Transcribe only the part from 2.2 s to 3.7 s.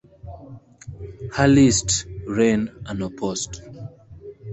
ran unopposed.